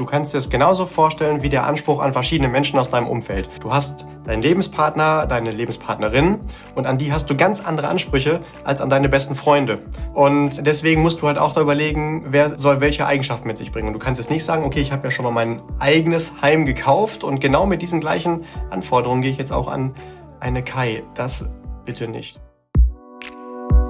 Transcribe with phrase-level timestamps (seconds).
[0.00, 3.50] Du kannst dir es genauso vorstellen wie der Anspruch an verschiedene Menschen aus deinem Umfeld.
[3.60, 6.40] Du hast deinen Lebenspartner, deine Lebenspartnerin
[6.74, 9.80] und an die hast du ganz andere Ansprüche als an deine besten Freunde.
[10.14, 13.88] Und deswegen musst du halt auch da überlegen, wer soll welche Eigenschaften mit sich bringen.
[13.88, 16.64] Und du kannst jetzt nicht sagen, okay, ich habe ja schon mal mein eigenes Heim
[16.64, 19.92] gekauft und genau mit diesen gleichen Anforderungen gehe ich jetzt auch an
[20.40, 21.02] eine Kai.
[21.14, 21.46] Das
[21.84, 22.40] bitte nicht.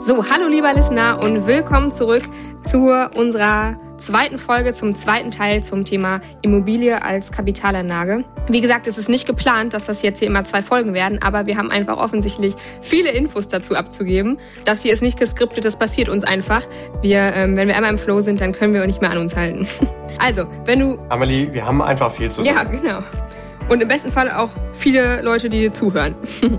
[0.00, 2.24] So, hallo lieber Listener und willkommen zurück
[2.64, 8.24] zu unserer zweiten Folge zum zweiten Teil zum Thema Immobilie als Kapitalanlage.
[8.48, 11.46] Wie gesagt, es ist nicht geplant, dass das jetzt hier immer zwei Folgen werden, aber
[11.46, 14.38] wir haben einfach offensichtlich viele Infos dazu abzugeben.
[14.64, 16.62] Das hier ist nicht geskriptet, das passiert uns einfach.
[17.02, 19.18] Wir, ähm, wenn wir einmal im Flow sind, dann können wir auch nicht mehr an
[19.18, 19.66] uns halten.
[20.22, 20.98] Also, wenn du...
[21.08, 22.54] Amelie, wir haben einfach viel zu sagen.
[22.54, 22.98] Ja, genau.
[23.70, 26.14] Und im besten Fall auch viele Leute, die dir zuhören.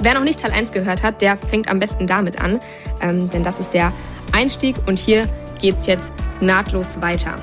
[0.00, 2.60] Wer noch nicht Teil 1 gehört hat, der fängt am besten damit an,
[3.00, 3.92] ähm, denn das ist der
[4.30, 5.26] Einstieg und hier
[5.60, 7.36] geht's jetzt nahtlos weiter.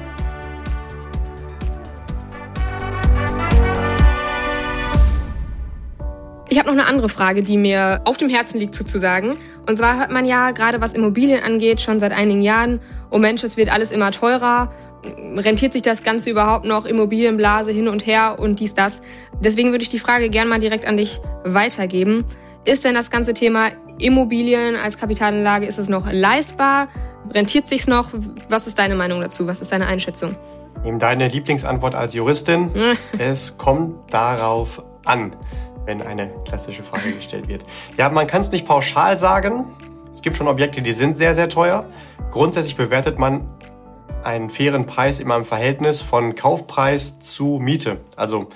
[6.47, 9.33] Ich habe noch eine andere Frage, die mir auf dem Herzen liegt sozusagen.
[9.67, 12.79] Und zwar hört man ja gerade was Immobilien angeht schon seit einigen Jahren,
[13.11, 14.71] oh Mensch, es wird alles immer teurer.
[15.35, 16.85] Rentiert sich das Ganze überhaupt noch?
[16.85, 19.01] Immobilienblase hin und her und dies, das.
[19.41, 22.23] Deswegen würde ich die Frage gerne mal direkt an dich weitergeben.
[22.63, 26.87] Ist denn das ganze Thema Immobilien als Kapitalanlage, ist es noch leistbar?
[27.31, 28.09] Rentiert sich's noch?
[28.49, 29.47] Was ist deine Meinung dazu?
[29.47, 30.35] Was ist deine Einschätzung?
[30.83, 32.71] Eben deine Lieblingsantwort als Juristin.
[33.17, 35.35] es kommt darauf an,
[35.85, 37.65] wenn eine klassische Frage gestellt wird.
[37.97, 39.65] Ja, man kann es nicht pauschal sagen.
[40.11, 41.85] Es gibt schon Objekte, die sind sehr, sehr teuer.
[42.31, 43.49] Grundsätzlich bewertet man
[44.23, 47.99] einen fairen Preis immer im Verhältnis von Kaufpreis zu Miete.
[48.15, 48.47] Also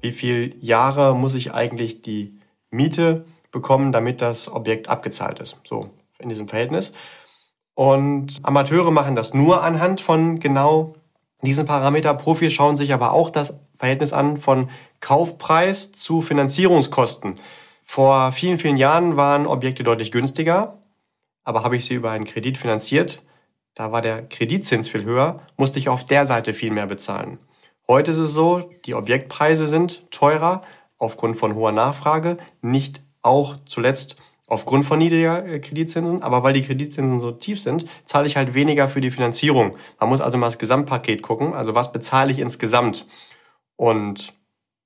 [0.00, 2.38] wie viele Jahre muss ich eigentlich die
[2.70, 5.60] Miete bekommen, damit das Objekt abgezahlt ist.
[5.64, 6.92] So in diesem Verhältnis.
[7.78, 10.96] Und Amateure machen das nur anhand von genau
[11.42, 12.12] diesen Parameter.
[12.12, 17.36] Profis schauen sich aber auch das Verhältnis an von Kaufpreis zu Finanzierungskosten.
[17.84, 20.82] Vor vielen, vielen Jahren waren Objekte deutlich günstiger,
[21.44, 23.22] aber habe ich sie über einen Kredit finanziert,
[23.76, 27.38] da war der Kreditzins viel höher, musste ich auf der Seite viel mehr bezahlen.
[27.86, 30.62] Heute ist es so, die Objektpreise sind teurer
[30.98, 34.16] aufgrund von hoher Nachfrage, nicht auch zuletzt
[34.48, 38.54] aufgrund von niedriger äh, Kreditzinsen, aber weil die Kreditzinsen so tief sind, zahle ich halt
[38.54, 39.76] weniger für die Finanzierung.
[40.00, 43.06] Man muss also mal das Gesamtpaket gucken, also was bezahle ich insgesamt.
[43.76, 44.32] Und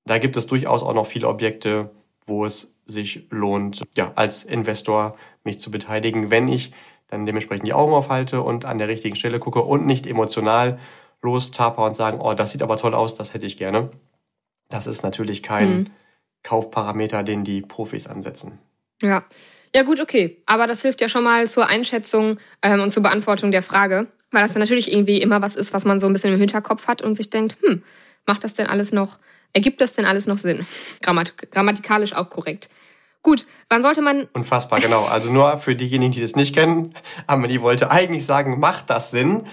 [0.05, 1.91] da gibt es durchaus auch noch viele Objekte,
[2.27, 6.73] wo es sich lohnt, ja, als Investor mich zu beteiligen, wenn ich
[7.09, 10.79] dann dementsprechend die Augen aufhalte und an der richtigen Stelle gucke und nicht emotional
[11.21, 13.91] lostaper und sagen, oh, das sieht aber toll aus, das hätte ich gerne.
[14.69, 15.87] Das ist natürlich kein mhm.
[16.43, 18.59] Kaufparameter, den die Profis ansetzen.
[19.03, 19.25] Ja.
[19.75, 20.43] Ja, gut, okay.
[20.47, 24.43] Aber das hilft ja schon mal zur Einschätzung ähm, und zur Beantwortung der Frage, weil
[24.43, 27.01] das dann natürlich irgendwie immer was ist, was man so ein bisschen im Hinterkopf hat
[27.01, 27.83] und sich denkt, hm,
[28.27, 29.19] macht das denn alles noch,
[29.55, 30.67] ergibt das denn alles noch Sinn?
[31.01, 32.69] Grammat grammatikalisch auch korrekt.
[33.23, 34.27] Gut, wann sollte man.
[34.33, 35.05] Unfassbar, genau.
[35.05, 36.93] Also nur für diejenigen, die das nicht kennen,
[37.29, 39.45] Amelie wollte eigentlich sagen, macht das Sinn?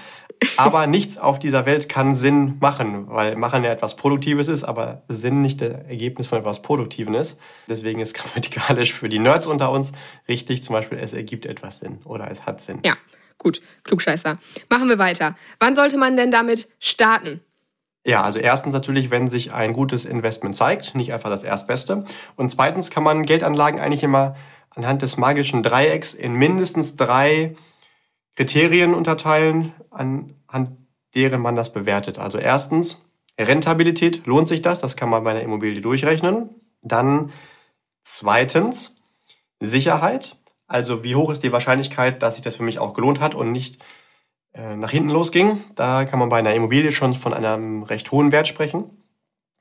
[0.57, 5.03] Aber nichts auf dieser Welt kann Sinn machen, weil Machen ja etwas Produktives ist, aber
[5.09, 7.37] Sinn nicht das Ergebnis von etwas Produktiven ist.
[7.67, 9.91] Deswegen ist grammatikalisch für die Nerds unter uns
[10.27, 12.79] richtig, zum Beispiel, es ergibt etwas Sinn oder es hat Sinn.
[12.85, 12.95] Ja,
[13.37, 14.37] gut, Klugscheißer.
[14.69, 15.35] Machen wir weiter.
[15.59, 17.41] Wann sollte man denn damit starten?
[18.05, 22.05] Ja, also erstens natürlich, wenn sich ein gutes Investment zeigt, nicht einfach das Erstbeste.
[22.37, 24.35] Und zweitens kann man Geldanlagen eigentlich immer
[24.69, 27.55] anhand des magischen Dreiecks in mindestens drei
[28.39, 30.77] Kriterien unterteilen, anhand
[31.13, 32.19] deren man das bewertet.
[32.19, 33.03] Also erstens,
[33.37, 34.79] Rentabilität, lohnt sich das?
[34.79, 36.49] Das kann man bei einer Immobilie durchrechnen.
[36.81, 37.33] Dann
[38.01, 38.95] zweitens,
[39.59, 40.37] Sicherheit.
[40.67, 43.51] Also wie hoch ist die Wahrscheinlichkeit, dass sich das für mich auch gelohnt hat und
[43.51, 43.83] nicht
[44.53, 45.61] äh, nach hinten losging.
[45.75, 48.85] Da kann man bei einer Immobilie schon von einem recht hohen Wert sprechen,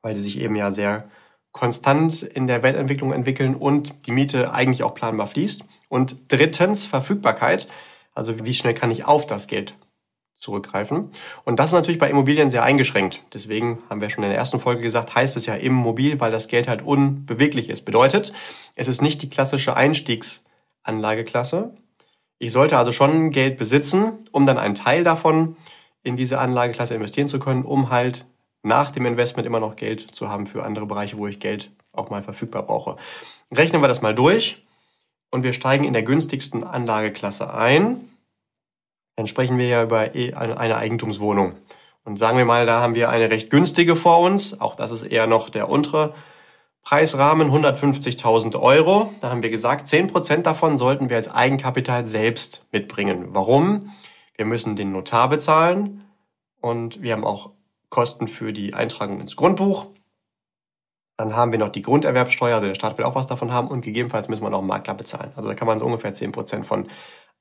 [0.03, 1.11] weil die sich eben ja sehr
[1.51, 5.65] konstant in der Wertentwicklung entwickeln und die Miete eigentlich auch planbar fließt.
[5.89, 7.67] Und drittens Verfügbarkeit.
[8.19, 9.75] Also wie schnell kann ich auf das Geld
[10.37, 11.11] zurückgreifen?
[11.45, 13.23] Und das ist natürlich bei Immobilien sehr eingeschränkt.
[13.33, 16.49] Deswegen haben wir schon in der ersten Folge gesagt, heißt es ja immobil, weil das
[16.49, 17.85] Geld halt unbeweglich ist.
[17.85, 18.33] Bedeutet,
[18.75, 21.75] es ist nicht die klassische Einstiegsanlageklasse.
[22.39, 25.57] Ich sollte also schon Geld besitzen, um dann einen Teil davon
[26.03, 28.27] in diese Anlageklasse investieren zu können, um halt
[28.63, 32.11] nach dem Investment immer noch Geld zu haben für andere Bereiche, wo ich Geld auch
[32.11, 32.97] mal verfügbar brauche.
[33.53, 34.65] Rechnen wir das mal durch
[35.31, 38.09] und wir steigen in der günstigsten Anlageklasse ein,
[39.19, 41.57] dann sprechen wir ja über e, eine Eigentumswohnung.
[42.05, 44.61] Und sagen wir mal, da haben wir eine recht günstige vor uns.
[44.61, 46.15] Auch das ist eher noch der untere
[46.83, 49.13] Preisrahmen, 150.000 Euro.
[49.19, 53.31] Da haben wir gesagt, 10% davon sollten wir als Eigenkapital selbst mitbringen.
[53.31, 53.91] Warum?
[54.37, 56.05] Wir müssen den Notar bezahlen
[56.61, 57.51] und wir haben auch
[57.89, 59.87] Kosten für die Eintragung ins Grundbuch.
[61.17, 63.81] Dann haben wir noch die Grunderwerbsteuer, also der Staat will auch was davon haben und
[63.81, 65.33] gegebenenfalls müssen wir noch einen Makler bezahlen.
[65.35, 66.87] Also da kann man so ungefähr 10% von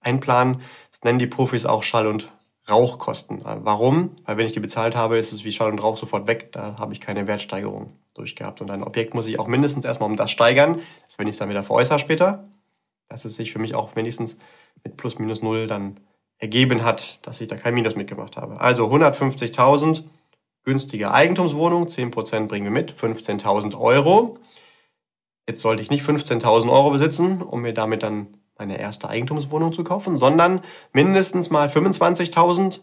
[0.02, 0.62] einplanen.
[0.98, 2.32] Das nennen die Profis auch Schall- und
[2.68, 3.42] Rauchkosten.
[3.44, 4.16] Warum?
[4.26, 6.52] Weil wenn ich die bezahlt habe, ist es wie Schall und Rauch sofort weg.
[6.54, 8.62] Da habe ich keine Wertsteigerung durchgehabt.
[8.62, 11.40] Und ein Objekt muss ich auch mindestens erstmal um das steigern, dass wenn ich es
[11.40, 12.48] dann wieder veräußere später,
[13.10, 14.40] dass es sich für mich auch wenigstens
[14.84, 16.00] mit plus minus null dann
[16.40, 18.60] ergeben hat, dass ich da kein Minus mitgemacht habe.
[18.60, 20.04] Also 150.000
[20.64, 24.40] günstige Eigentumswohnung, 10% bringen wir mit, 15.000 Euro.
[25.48, 29.84] Jetzt sollte ich nicht 15.000 Euro besitzen, um mir damit dann meine erste Eigentumswohnung zu
[29.84, 30.62] kaufen, sondern
[30.94, 32.82] mindestens mal 25.000,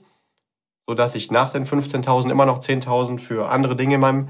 [0.86, 4.28] sodass ich nach den 15.000 immer noch 10.000 für andere Dinge in meinem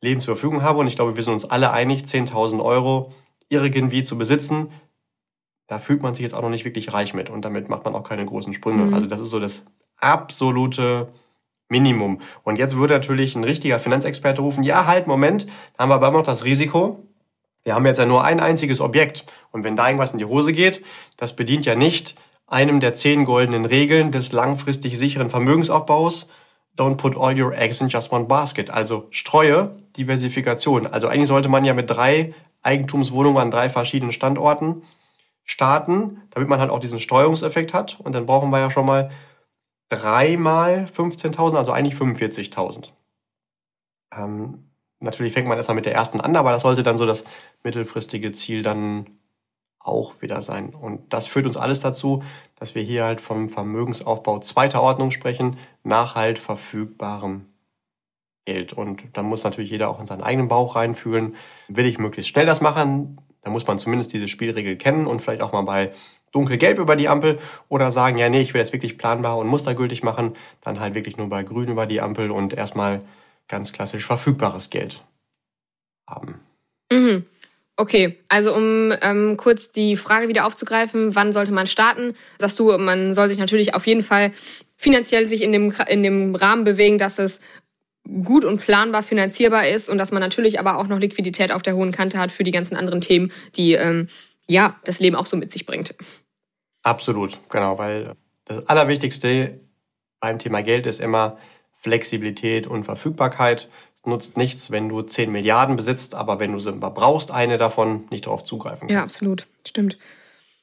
[0.00, 0.78] Leben zur Verfügung habe.
[0.78, 3.12] Und ich glaube, wir sind uns alle einig, 10.000 Euro
[3.48, 4.68] irgendwie zu besitzen,
[5.66, 7.30] da fühlt man sich jetzt auch noch nicht wirklich reich mit.
[7.30, 8.84] Und damit macht man auch keine großen Sprünge.
[8.86, 8.94] Mhm.
[8.94, 9.64] Also das ist so das
[9.96, 11.08] absolute
[11.68, 12.20] Minimum.
[12.42, 16.08] Und jetzt würde natürlich ein richtiger Finanzexperte rufen, ja, halt, Moment, da haben wir aber
[16.08, 17.02] immer noch das Risiko.
[17.64, 19.24] Wir haben jetzt ja nur ein einziges Objekt.
[19.50, 20.84] Und wenn da irgendwas in die Hose geht,
[21.16, 22.14] das bedient ja nicht
[22.46, 26.28] einem der zehn goldenen Regeln des langfristig sicheren Vermögensaufbaus.
[26.76, 28.70] Don't put all your eggs in just one basket.
[28.70, 30.86] Also streue Diversifikation.
[30.86, 34.82] Also eigentlich sollte man ja mit drei Eigentumswohnungen an drei verschiedenen Standorten
[35.44, 37.98] starten, damit man halt auch diesen Steuerungseffekt hat.
[38.00, 39.10] Und dann brauchen wir ja schon mal
[39.88, 42.90] dreimal 15.000, also eigentlich 45.000.
[44.12, 44.70] Ähm,
[45.04, 47.24] natürlich fängt man erstmal mit der ersten an, aber das sollte dann so das
[47.62, 49.06] mittelfristige Ziel dann
[49.78, 50.74] auch wieder sein.
[50.74, 52.22] Und das führt uns alles dazu,
[52.56, 57.46] dass wir hier halt vom Vermögensaufbau zweiter Ordnung sprechen, nach halt verfügbarem
[58.46, 58.72] Geld.
[58.72, 61.36] Und da muss natürlich jeder auch in seinen eigenen Bauch reinfühlen.
[61.68, 63.20] Will ich möglichst schnell das machen?
[63.42, 65.92] Da muss man zumindest diese Spielregel kennen und vielleicht auch mal bei
[66.32, 70.02] dunkelgelb über die Ampel oder sagen, ja, nee, ich will das wirklich planbar und mustergültig
[70.02, 73.02] machen, dann halt wirklich nur bei grün über die Ampel und erstmal
[73.48, 75.04] ganz klassisch verfügbares Geld
[76.08, 76.40] haben.
[76.90, 77.24] Mhm.
[77.76, 82.14] Okay, also um ähm, kurz die Frage wieder aufzugreifen, wann sollte man starten?
[82.38, 84.32] Sagst du, man soll sich natürlich auf jeden Fall
[84.76, 87.40] finanziell sich in dem, in dem Rahmen bewegen, dass es
[88.06, 91.74] gut und planbar finanzierbar ist und dass man natürlich aber auch noch Liquidität auf der
[91.74, 94.08] hohen Kante hat für die ganzen anderen Themen, die ähm,
[94.46, 95.94] ja das Leben auch so mit sich bringt.
[96.82, 98.14] Absolut, genau, weil
[98.44, 99.58] das Allerwichtigste
[100.20, 101.38] beim Thema Geld ist immer
[101.84, 103.68] Flexibilität und Verfügbarkeit.
[104.04, 108.26] Nutzt nichts, wenn du 10 Milliarden besitzt, aber wenn du sie brauchst, eine davon nicht
[108.26, 108.92] darauf zugreifen kannst.
[108.92, 109.96] Ja, absolut, stimmt.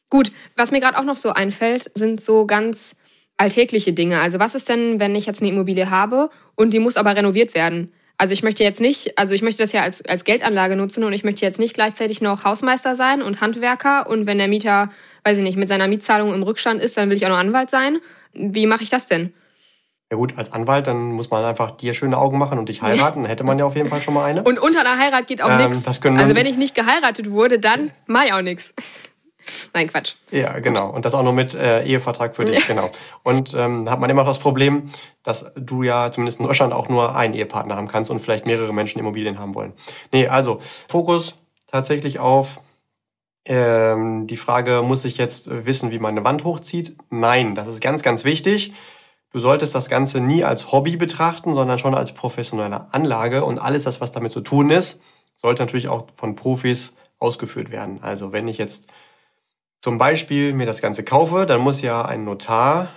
[0.09, 2.97] Gut, was mir gerade auch noch so einfällt, sind so ganz
[3.37, 4.19] alltägliche Dinge.
[4.19, 7.55] Also was ist denn, wenn ich jetzt eine Immobilie habe und die muss aber renoviert
[7.55, 7.93] werden?
[8.17, 11.13] Also ich möchte jetzt nicht, also ich möchte das ja als, als Geldanlage nutzen und
[11.13, 14.91] ich möchte jetzt nicht gleichzeitig noch Hausmeister sein und Handwerker und wenn der Mieter
[15.23, 17.69] weiß ich nicht, mit seiner Mietzahlung im Rückstand ist, dann will ich auch noch Anwalt
[17.69, 17.99] sein.
[18.33, 19.33] Wie mache ich das denn?
[20.11, 23.21] Ja gut, als Anwalt, dann muss man einfach dir schöne Augen machen und dich heiraten.
[23.21, 24.43] Dann hätte man ja auf jeden Fall schon mal eine.
[24.51, 25.87] Und unter einer Heirat geht auch ähm, nichts.
[25.87, 28.73] Also wenn ich nicht geheiratet wurde, dann mache ich auch nichts.
[29.73, 30.15] Nein, Quatsch.
[30.29, 30.89] Ja, genau.
[30.89, 32.91] Und das auch nur mit äh, Ehevertrag für dich, genau.
[33.23, 34.91] Und ähm, da hat man immer noch das Problem,
[35.23, 38.73] dass du ja zumindest in Deutschland auch nur einen Ehepartner haben kannst und vielleicht mehrere
[38.73, 39.71] Menschen Immobilien haben wollen.
[40.11, 40.59] Nee, also
[40.89, 41.37] Fokus
[41.67, 42.59] tatsächlich auf
[43.45, 46.97] ähm, die Frage, muss ich jetzt wissen, wie man eine Wand hochzieht?
[47.09, 48.73] Nein, das ist ganz, ganz wichtig.
[49.31, 53.83] Du solltest das Ganze nie als Hobby betrachten, sondern schon als professionelle Anlage und alles
[53.83, 55.01] das, was damit zu tun ist,
[55.37, 57.99] sollte natürlich auch von Profis ausgeführt werden.
[58.01, 58.87] Also wenn ich jetzt
[59.81, 62.89] zum Beispiel mir das Ganze kaufe, dann muss ja ein Notar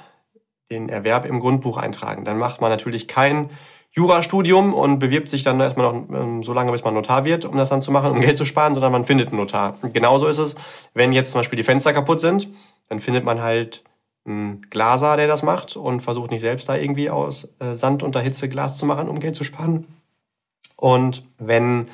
[0.71, 2.25] den Erwerb im Grundbuch eintragen.
[2.25, 3.51] Dann macht man natürlich kein
[3.93, 7.57] Jurastudium und bewirbt sich dann erstmal noch ähm, so lange, bis man Notar wird, um
[7.57, 9.79] das dann zu machen, um Geld zu sparen, sondern man findet einen Notar.
[9.93, 10.57] Genauso ist es,
[10.95, 12.49] wenn jetzt zum Beispiel die Fenster kaputt sind,
[12.89, 13.85] dann findet man halt
[14.27, 18.21] einen Glaser, der das macht und versucht nicht selbst da irgendwie aus äh, Sand unter
[18.21, 19.87] Hitze Glas zu machen, um Geld zu sparen.
[20.77, 21.89] Und wenn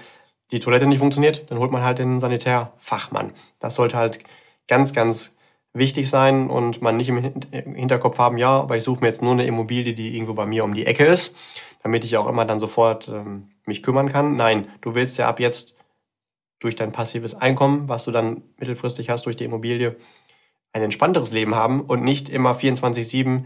[0.53, 3.33] die Toilette nicht funktioniert, dann holt man halt den Sanitärfachmann.
[3.59, 4.21] Das sollte halt
[4.69, 5.35] ganz, ganz
[5.73, 9.33] wichtig sein und man nicht im Hinterkopf haben, ja, aber ich suche mir jetzt nur
[9.33, 11.37] eine Immobilie, die irgendwo bei mir um die Ecke ist
[11.83, 14.37] damit ich auch immer dann sofort ähm, mich kümmern kann.
[14.37, 15.77] Nein, du willst ja ab jetzt
[16.61, 19.97] durch dein passives Einkommen, was du dann mittelfristig hast durch die Immobilie,
[20.73, 23.45] ein entspannteres Leben haben und nicht immer 24-7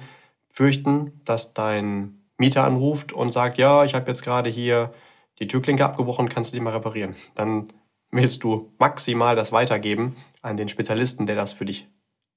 [0.49, 4.93] fürchten, dass dein Mieter anruft und sagt, ja, ich habe jetzt gerade hier
[5.38, 7.16] die Türklinke abgebrochen, kannst du die mal reparieren.
[7.35, 7.69] Dann
[8.11, 11.88] willst du maximal das weitergeben an den Spezialisten, der das für dich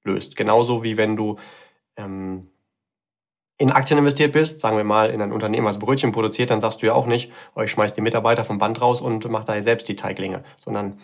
[0.04, 0.36] löst.
[0.36, 1.38] Genauso wie wenn du
[1.96, 2.50] ähm,
[3.60, 6.82] in Aktien investiert bist, sagen wir mal in ein Unternehmen, was Brötchen produziert, dann sagst
[6.82, 9.62] du ja auch nicht, oh, ich schmeiß die Mitarbeiter vom Band raus und mach da
[9.62, 11.00] selbst die Teiglinge, sondern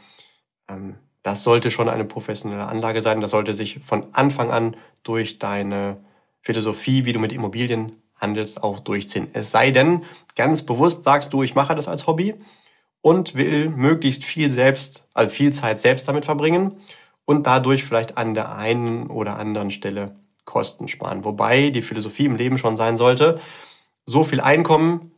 [0.67, 3.21] ähm, das sollte schon eine professionelle Anlage sein.
[3.21, 6.03] Das sollte sich von Anfang an durch deine
[6.41, 9.29] Philosophie, wie du mit Immobilien Handels auch durchziehen.
[9.33, 10.03] Es sei denn,
[10.35, 12.35] ganz bewusst sagst du, ich mache das als Hobby
[13.01, 16.77] und will möglichst viel selbst, also viel Zeit selbst damit verbringen
[17.25, 20.15] und dadurch vielleicht an der einen oder anderen Stelle
[20.45, 21.23] Kosten sparen.
[21.23, 23.39] Wobei die Philosophie im Leben schon sein sollte,
[24.05, 25.11] so viel Einkommen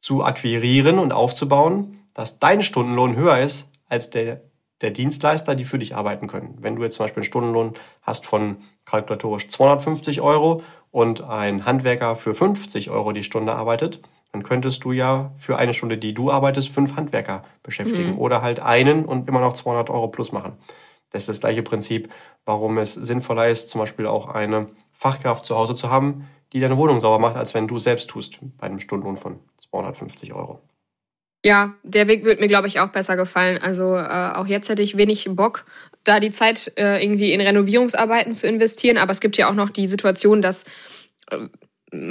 [0.00, 4.42] zu akquirieren und aufzubauen, dass dein Stundenlohn höher ist als der
[4.80, 6.56] der Dienstleister, die für dich arbeiten können.
[6.60, 12.16] Wenn du jetzt zum Beispiel einen Stundenlohn hast von kalkulatorisch 250 Euro und ein Handwerker
[12.16, 14.00] für 50 Euro die Stunde arbeitet,
[14.32, 18.18] dann könntest du ja für eine Stunde, die du arbeitest, fünf Handwerker beschäftigen mhm.
[18.18, 20.52] oder halt einen und immer noch 200 Euro plus machen.
[21.10, 22.10] Das ist das gleiche Prinzip,
[22.44, 26.76] warum es sinnvoller ist, zum Beispiel auch eine Fachkraft zu Hause zu haben, die deine
[26.76, 30.60] Wohnung sauber macht, als wenn du selbst tust bei einem Stundenlohn von 250 Euro.
[31.48, 33.56] Ja, der Weg wird mir, glaube ich, auch besser gefallen.
[33.56, 35.64] Also äh, auch jetzt hätte ich wenig Bock,
[36.04, 38.98] da die Zeit äh, irgendwie in Renovierungsarbeiten zu investieren.
[38.98, 40.66] Aber es gibt ja auch noch die Situation, dass,
[41.30, 41.38] äh,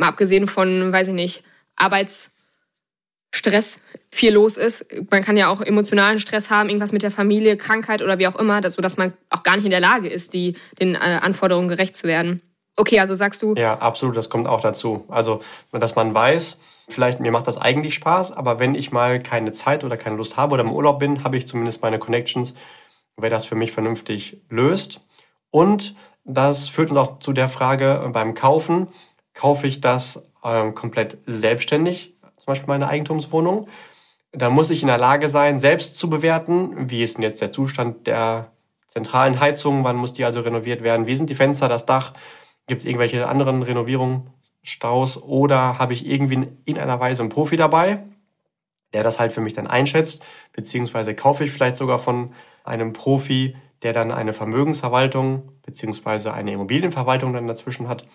[0.02, 1.44] abgesehen von, weiß ich nicht,
[1.76, 2.32] Arbeitsstress
[4.12, 4.88] viel los ist.
[5.12, 8.38] Man kann ja auch emotionalen Stress haben, irgendwas mit der Familie, Krankheit oder wie auch
[8.38, 11.68] immer, dass, sodass man auch gar nicht in der Lage ist, die, den äh, Anforderungen
[11.68, 12.42] gerecht zu werden.
[12.76, 13.54] Okay, also sagst du.
[13.54, 15.06] Ja, absolut, das kommt auch dazu.
[15.10, 15.42] Also,
[15.72, 19.84] dass man weiß, vielleicht mir macht das eigentlich Spaß, aber wenn ich mal keine Zeit
[19.84, 22.54] oder keine Lust habe oder im Urlaub bin, habe ich zumindest meine Connections,
[23.18, 25.02] wer das für mich vernünftig löst.
[25.52, 28.88] Und das führt uns auch zu der Frage beim Kaufen,
[29.34, 33.68] kaufe ich das ähm, komplett selbstständig, zum Beispiel meine Eigentumswohnung,
[34.32, 37.52] da muss ich in der Lage sein, selbst zu bewerten, wie ist denn jetzt der
[37.52, 38.52] Zustand der
[38.88, 42.14] zentralen Heizung, wann muss die also renoviert werden, wie sind die Fenster, das Dach,
[42.68, 44.30] gibt es irgendwelche anderen Renovierungen,
[44.64, 48.04] Staus oder habe ich irgendwie in einer Weise einen Profi dabei,
[48.94, 52.34] der das halt für mich dann einschätzt, beziehungsweise kaufe ich vielleicht sogar von
[52.64, 58.08] einem Profi, der dann eine Vermögensverwaltung beziehungsweise eine Immobilienverwaltung dann dazwischen hat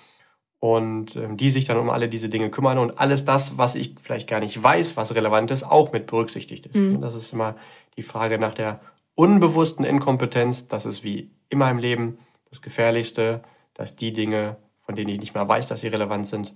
[0.59, 3.97] und ähm, die sich dann um alle diese Dinge kümmern und alles das, was ich
[4.01, 6.77] vielleicht gar nicht weiß, was relevant ist, auch mit berücksichtigt ist.
[6.77, 6.97] Mhm.
[6.97, 7.57] Und das ist immer
[7.97, 8.81] die Frage nach der
[9.15, 10.69] unbewussten Inkompetenz.
[10.69, 12.19] Das ist wie immer im Leben
[12.49, 13.43] das Gefährlichste,
[13.75, 14.57] dass die Dinge
[14.93, 16.53] von denen ich nicht mehr weiß, dass sie relevant sind,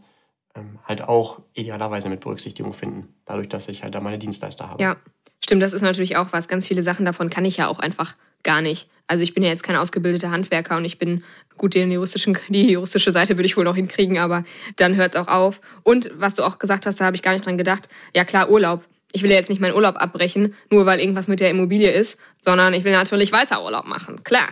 [0.54, 3.14] ähm, halt auch idealerweise mit Berücksichtigung finden.
[3.24, 4.82] Dadurch, dass ich halt da meine Dienstleister habe.
[4.82, 4.96] Ja,
[5.42, 6.46] stimmt, das ist natürlich auch was.
[6.46, 8.90] Ganz viele Sachen davon kann ich ja auch einfach gar nicht.
[9.06, 11.24] Also ich bin ja jetzt kein ausgebildeter Handwerker und ich bin
[11.56, 14.44] gut den juristischen, die juristische Seite würde ich wohl noch hinkriegen, aber
[14.76, 15.62] dann hört es auch auf.
[15.82, 17.88] Und was du auch gesagt hast, da habe ich gar nicht dran gedacht.
[18.14, 18.84] Ja klar, Urlaub.
[19.12, 22.18] Ich will ja jetzt nicht meinen Urlaub abbrechen, nur weil irgendwas mit der Immobilie ist,
[22.42, 24.22] sondern ich will natürlich weiter Urlaub machen.
[24.24, 24.48] Klar.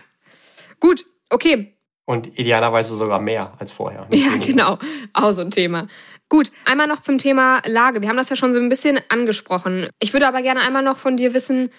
[0.81, 1.74] Gut, okay.
[2.07, 4.07] Und idealerweise sogar mehr als vorher.
[4.13, 4.79] Ja, genau.
[5.13, 5.89] Auch so ein Thema.
[6.29, 8.01] Gut, einmal noch zum Thema Lage.
[8.01, 9.89] Wir haben das ja schon so ein bisschen angesprochen.
[10.01, 11.71] Ich würde aber gerne einmal noch von dir wissen,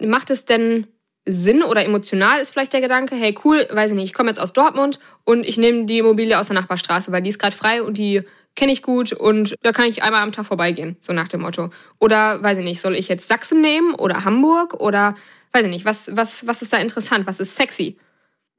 [0.00, 0.86] macht es denn
[1.28, 4.40] Sinn oder emotional ist vielleicht der Gedanke, hey cool, weiß ich nicht, ich komme jetzt
[4.40, 7.82] aus Dortmund und ich nehme die Immobilie aus der Nachbarstraße, weil die ist gerade frei
[7.82, 8.22] und die
[8.56, 11.70] kenne ich gut und da kann ich einmal am Tag vorbeigehen, so nach dem Motto.
[12.00, 15.16] Oder weiß ich nicht, soll ich jetzt Sachsen nehmen oder Hamburg oder
[15.52, 17.98] weiß ich nicht, was, was, was ist da interessant, was ist sexy?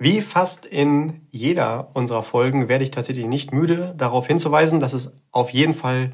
[0.01, 5.11] Wie fast in jeder unserer Folgen werde ich tatsächlich nicht müde, darauf hinzuweisen, dass es
[5.31, 6.13] auf jeden Fall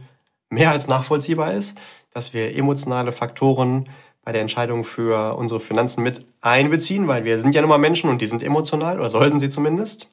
[0.49, 1.79] mehr als nachvollziehbar ist,
[2.11, 3.87] dass wir emotionale Faktoren
[4.23, 8.09] bei der Entscheidung für unsere Finanzen mit einbeziehen, weil wir sind ja nun mal Menschen
[8.09, 10.09] und die sind emotional oder sollten sie zumindest.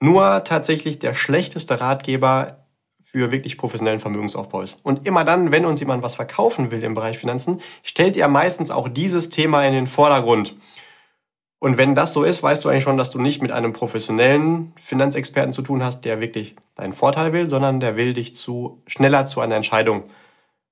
[0.00, 2.64] Nur tatsächlich der schlechteste Ratgeber
[3.02, 4.78] für wirklich professionellen Vermögensaufbau ist.
[4.82, 8.70] Und immer dann, wenn uns jemand was verkaufen will im Bereich Finanzen, stellt er meistens
[8.70, 10.54] auch dieses Thema in den Vordergrund.
[11.66, 14.72] Und wenn das so ist, weißt du eigentlich schon, dass du nicht mit einem professionellen
[14.80, 19.26] Finanzexperten zu tun hast, der wirklich deinen Vorteil will, sondern der will dich zu schneller
[19.26, 20.04] zu einer Entscheidung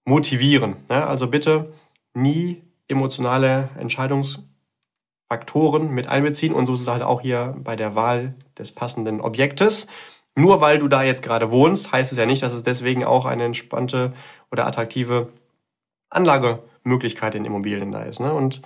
[0.05, 0.77] motivieren.
[0.89, 1.73] Also bitte
[2.13, 6.55] nie emotionale Entscheidungsfaktoren mit einbeziehen.
[6.55, 9.89] Und so ist es halt auch hier bei der Wahl des passenden Objektes.
[10.37, 13.25] Nur weil du da jetzt gerade wohnst, heißt es ja nicht, dass es deswegen auch
[13.25, 14.13] eine entspannte
[14.53, 15.33] oder attraktive
[16.11, 18.21] Anlagemöglichkeit in Immobilien da ist.
[18.21, 18.33] Ne?
[18.33, 18.63] Und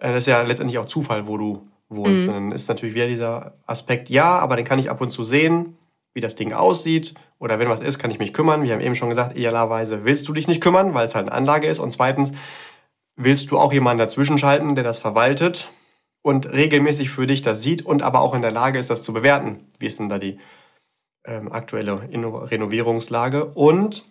[0.00, 2.28] das ist ja letztendlich auch Zufall, wo du wohnst.
[2.28, 2.32] Mhm.
[2.32, 5.76] Dann ist natürlich wieder dieser Aspekt, ja, aber den kann ich ab und zu sehen,
[6.14, 7.14] wie das Ding aussieht.
[7.38, 8.62] Oder wenn was ist, kann ich mich kümmern.
[8.62, 11.36] Wir haben eben schon gesagt, idealerweise willst du dich nicht kümmern, weil es halt eine
[11.36, 11.78] Anlage ist.
[11.78, 12.32] Und zweitens,
[13.16, 15.70] willst du auch jemanden dazwischen schalten, der das verwaltet
[16.22, 19.12] und regelmäßig für dich das sieht und aber auch in der Lage ist, das zu
[19.12, 19.66] bewerten.
[19.78, 20.38] Wie ist denn da die
[21.24, 24.04] ähm, aktuelle Renovierungslage und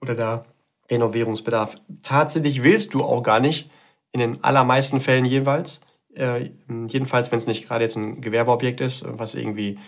[0.00, 0.44] oder der
[0.90, 1.76] Renovierungsbedarf?
[2.02, 3.70] Tatsächlich willst du auch gar nicht
[4.12, 5.80] in den allermeisten Fällen jeweils.
[6.14, 6.50] Äh,
[6.88, 9.78] jedenfalls, wenn es nicht gerade jetzt ein Gewerbeobjekt ist, was irgendwie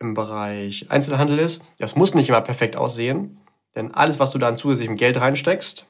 [0.00, 1.62] im Bereich Einzelhandel ist.
[1.78, 3.38] Das muss nicht immer perfekt aussehen,
[3.76, 5.86] denn alles, was du da an zusätzlichem Geld reinsteckst,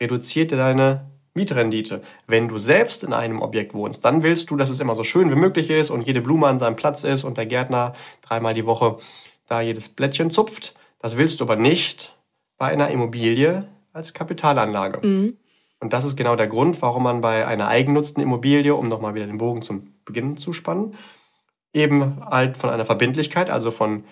[0.00, 2.02] reduziert dir deine Mietrendite.
[2.26, 5.30] Wenn du selbst in einem Objekt wohnst, dann willst du, dass es immer so schön
[5.30, 8.66] wie möglich ist und jede Blume an seinem Platz ist und der Gärtner dreimal die
[8.66, 8.98] Woche
[9.48, 10.74] da jedes Blättchen zupft.
[10.98, 12.16] Das willst du aber nicht
[12.58, 15.06] bei einer Immobilie als Kapitalanlage.
[15.06, 15.36] Mhm.
[15.82, 19.26] Und das ist genau der Grund, warum man bei einer eigennutzten Immobilie, um nochmal wieder
[19.26, 20.94] den Bogen zum Beginn zu spannen,
[21.74, 24.04] eben halt von einer Verbindlichkeit, also von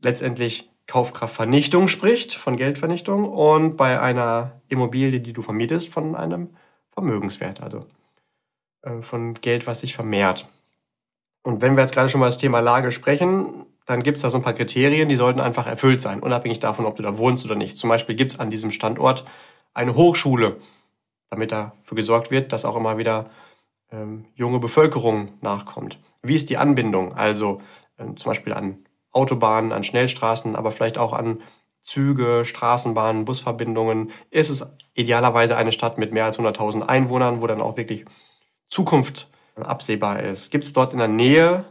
[0.00, 6.50] letztendlich Kaufkraftvernichtung spricht, von Geldvernichtung und bei einer Immobilie, die du vermietest, von einem
[6.92, 7.84] Vermögenswert, also
[8.82, 10.48] äh, von Geld, was sich vermehrt.
[11.42, 14.30] Und wenn wir jetzt gerade schon mal das Thema Lage sprechen, dann gibt es da
[14.30, 17.44] so ein paar Kriterien, die sollten einfach erfüllt sein, unabhängig davon, ob du da wohnst
[17.44, 17.76] oder nicht.
[17.76, 19.24] Zum Beispiel gibt es an diesem Standort
[19.74, 20.58] eine Hochschule,
[21.30, 23.30] damit dafür gesorgt wird, dass auch immer wieder
[23.90, 25.98] ähm, junge Bevölkerung nachkommt.
[26.22, 27.14] Wie ist die Anbindung?
[27.14, 27.60] Also
[27.98, 28.78] ähm, zum Beispiel an
[29.12, 31.42] Autobahnen, an Schnellstraßen, aber vielleicht auch an
[31.82, 34.10] Züge, Straßenbahnen, Busverbindungen.
[34.30, 38.04] Ist es idealerweise eine Stadt mit mehr als 100.000 Einwohnern, wo dann auch wirklich
[38.68, 40.50] Zukunft absehbar ist?
[40.50, 41.64] Gibt es dort in der Nähe,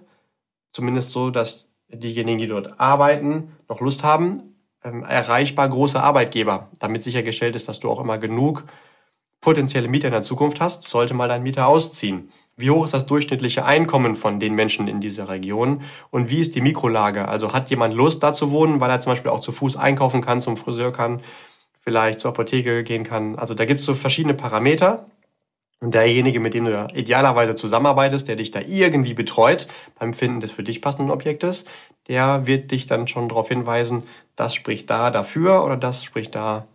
[0.72, 7.04] zumindest so, dass diejenigen, die dort arbeiten, noch Lust haben, ähm, erreichbar große Arbeitgeber, damit
[7.04, 8.66] sichergestellt ist, dass du auch immer genug
[9.48, 12.34] potenzielle Mieter in der Zukunft hast, sollte mal dein Mieter ausziehen.
[12.58, 15.84] Wie hoch ist das durchschnittliche Einkommen von den Menschen in dieser Region?
[16.12, 17.30] Und wie ist die Mikrolage?
[17.30, 20.20] Also hat jemand Lust, da zu wohnen, weil er zum Beispiel auch zu Fuß einkaufen
[20.20, 21.22] kann, zum Friseur kann,
[21.80, 23.38] vielleicht zur Apotheke gehen kann?
[23.38, 25.06] Also da gibt es so verschiedene Parameter.
[25.80, 30.42] Und derjenige, mit dem du da idealerweise zusammenarbeitest, der dich da irgendwie betreut beim Finden
[30.42, 31.63] des für dich passenden Objektes,
[32.10, 34.04] der wird dich dann schon darauf hinweisen,
[34.36, 36.68] das spricht da dafür oder das spricht da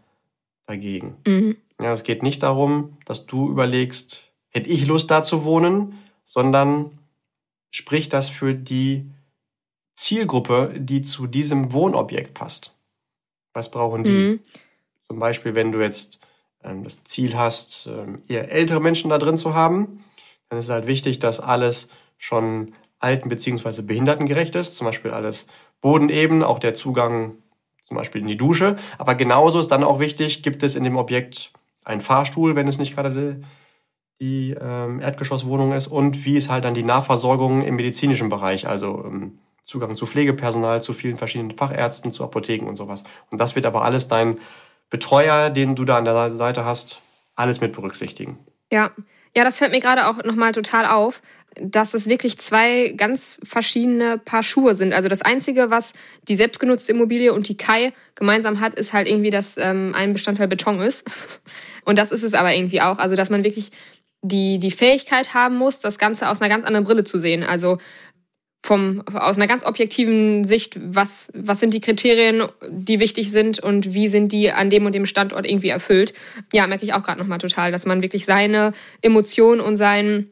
[0.67, 1.19] dagegen.
[1.27, 1.57] Mhm.
[1.81, 6.99] Ja, es geht nicht darum, dass du überlegst, hätte ich Lust da zu wohnen, sondern
[7.71, 9.11] spricht das für die
[9.95, 12.75] Zielgruppe, die zu diesem Wohnobjekt passt.
[13.53, 14.11] Was brauchen die?
[14.11, 14.41] Mhm.
[15.07, 16.21] Zum Beispiel, wenn du jetzt
[16.63, 20.05] ähm, das Ziel hast, ähm, eher ältere Menschen da drin zu haben,
[20.49, 21.89] dann ist es halt wichtig, dass alles
[22.19, 23.83] schon alten- bzw.
[23.83, 24.77] behindertengerecht ist.
[24.77, 25.47] Zum Beispiel alles
[25.81, 27.37] bodeneben, auch der Zugang
[27.85, 28.77] zum Beispiel in die Dusche.
[28.97, 31.53] Aber genauso ist dann auch wichtig, gibt es in dem Objekt
[31.85, 33.45] einen Fahrstuhl, wenn es nicht gerade die,
[34.21, 35.89] die ähm, Erdgeschosswohnung ist.
[35.89, 40.83] Und wie ist halt dann die Nahversorgung im medizinischen Bereich, also ähm, Zugang zu Pflegepersonal,
[40.83, 43.05] zu vielen verschiedenen Fachärzten, zu Apotheken und sowas.
[43.31, 44.39] Und das wird aber alles dein
[44.91, 47.01] Betreuer, den du da an der Seite hast,
[47.35, 48.39] alles mit berücksichtigen.
[48.71, 48.91] Ja,
[49.35, 51.23] ja, das fällt mir gerade auch nochmal total auf,
[51.61, 54.93] dass es wirklich zwei ganz verschiedene Paar Schuhe sind.
[54.93, 55.93] Also das Einzige, was
[56.29, 60.49] die selbstgenutzte Immobilie und die Kai gemeinsam hat, ist halt irgendwie, dass ähm, ein Bestandteil
[60.49, 61.05] Beton ist.
[61.85, 62.99] Und das ist es aber irgendwie auch.
[62.99, 63.73] Also dass man wirklich
[64.23, 67.43] die, die Fähigkeit haben muss, das Ganze aus einer ganz anderen Brille zu sehen.
[67.43, 67.79] Also
[68.65, 73.93] vom, aus einer ganz objektiven Sicht, was, was sind die Kriterien, die wichtig sind und
[73.93, 76.15] wie sind die an dem und dem Standort irgendwie erfüllt.
[76.53, 80.31] Ja, merke ich auch gerade nochmal total, dass man wirklich seine Emotionen und sein,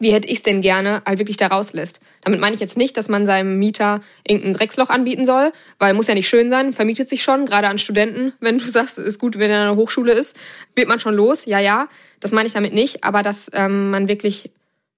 [0.00, 2.00] wie hätte ich es denn gerne, halt wirklich da rauslässt.
[2.22, 6.06] Damit meine ich jetzt nicht, dass man seinem Mieter irgendein Drecksloch anbieten soll, weil muss
[6.06, 8.32] ja nicht schön sein, vermietet sich schon, gerade an Studenten.
[8.40, 10.36] Wenn du sagst, ist gut, wenn er eine Hochschule ist,
[10.74, 11.88] wird man schon los, ja, ja.
[12.18, 14.50] Das meine ich damit nicht, aber dass ähm, man wirklich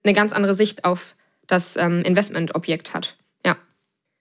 [0.05, 1.15] eine ganz andere Sicht auf
[1.47, 3.17] das ähm, Investmentobjekt hat.
[3.45, 3.57] Ja.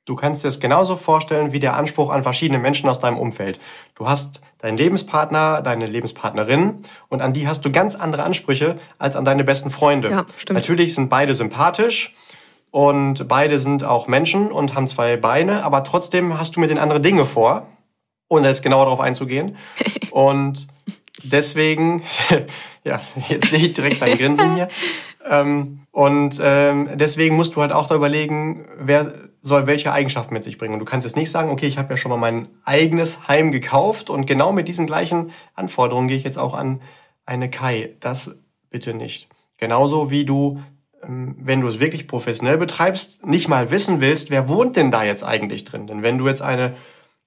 [0.06, 3.60] Du kannst es genauso vorstellen wie der Anspruch an verschiedene Menschen aus deinem Umfeld.
[3.96, 9.15] Du hast deinen Lebenspartner, deine Lebenspartnerin und an die hast du ganz andere Ansprüche als
[9.15, 10.10] an deine besten Freunde.
[10.10, 10.58] Ja, stimmt.
[10.58, 12.15] Natürlich sind beide sympathisch
[12.69, 16.78] und beide sind auch Menschen und haben zwei Beine, aber trotzdem hast du mit den
[16.78, 17.67] anderen Dinge vor,
[18.30, 19.58] ohne jetzt genauer darauf einzugehen.
[20.12, 20.67] und
[21.24, 22.04] deswegen,
[22.84, 24.67] ja, jetzt sehe ich direkt dein Grinsen hier.
[25.24, 30.43] Ähm, und ähm, deswegen musst du halt auch da überlegen, wer soll welche Eigenschaften mit
[30.43, 30.73] sich bringen.
[30.73, 33.51] Und du kannst jetzt nicht sagen, okay, ich habe ja schon mal mein eigenes Heim
[33.51, 36.82] gekauft und genau mit diesen gleichen Anforderungen gehe ich jetzt auch an
[37.25, 37.95] eine Kai.
[37.99, 38.36] Das
[38.69, 39.27] bitte nicht.
[39.58, 40.62] Genauso wie du,
[41.04, 45.04] ähm, wenn du es wirklich professionell betreibst, nicht mal wissen willst, wer wohnt denn da
[45.04, 45.88] jetzt eigentlich drin.
[45.88, 46.75] Denn wenn du jetzt eine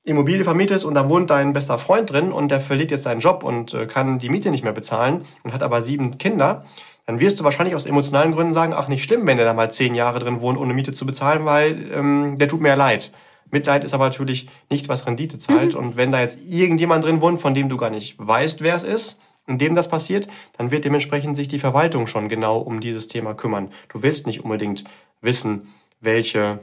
[0.05, 3.42] Immobilie vermietest und da wohnt dein bester Freund drin und der verliert jetzt seinen Job
[3.42, 6.64] und äh, kann die Miete nicht mehr bezahlen und hat aber sieben Kinder,
[7.07, 9.71] dann wirst du wahrscheinlich aus emotionalen Gründen sagen, ach nicht schlimm, wenn der da mal
[9.71, 13.12] zehn Jahre drin wohnt, ohne Miete zu bezahlen, weil ähm, der tut mir ja leid.
[13.51, 15.75] Mitleid ist aber natürlich nicht, was Rendite zahlt.
[15.75, 15.81] Mhm.
[15.81, 18.85] Und wenn da jetzt irgendjemand drin wohnt, von dem du gar nicht weißt, wer es
[18.85, 23.09] ist, in dem das passiert, dann wird dementsprechend sich die Verwaltung schon genau um dieses
[23.09, 23.71] Thema kümmern.
[23.90, 24.85] Du willst nicht unbedingt
[25.21, 26.61] wissen, welche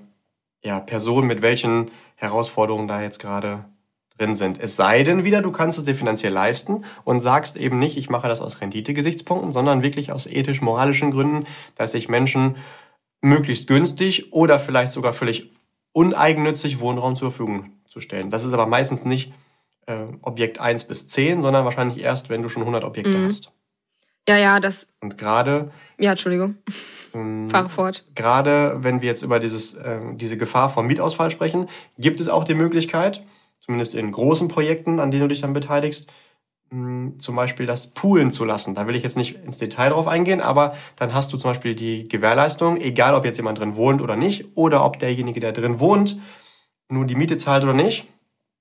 [0.63, 3.65] ja, Person mit welchen Herausforderungen da jetzt gerade
[4.21, 4.59] drin sind.
[4.59, 8.09] Es sei denn wieder, du kannst es dir finanziell leisten und sagst eben nicht, ich
[8.09, 12.57] mache das aus Renditegesichtspunkten, sondern wirklich aus ethisch-moralischen Gründen, dass sich Menschen
[13.21, 15.51] möglichst günstig oder vielleicht sogar völlig
[15.91, 18.31] uneigennützig Wohnraum zur Verfügung zu stellen.
[18.31, 19.33] Das ist aber meistens nicht
[19.87, 23.27] äh, Objekt 1 bis 10, sondern wahrscheinlich erst, wenn du schon 100 Objekte mhm.
[23.27, 23.51] hast.
[24.27, 24.87] Ja, ja, das.
[25.01, 25.71] Und gerade.
[25.99, 26.57] Ja, Entschuldigung.
[27.13, 28.05] Ähm, Fahre fort.
[28.15, 32.43] Gerade wenn wir jetzt über dieses, äh, diese Gefahr vom Mietausfall sprechen, gibt es auch
[32.43, 33.25] die Möglichkeit,
[33.61, 36.11] zumindest in großen Projekten, an denen du dich dann beteiligst,
[36.71, 38.75] hm, zum Beispiel das Poolen zu lassen.
[38.75, 41.75] Da will ich jetzt nicht ins Detail drauf eingehen, aber dann hast du zum Beispiel
[41.75, 45.79] die Gewährleistung, egal ob jetzt jemand drin wohnt oder nicht, oder ob derjenige, der drin
[45.79, 46.17] wohnt,
[46.89, 48.07] nur die Miete zahlt oder nicht,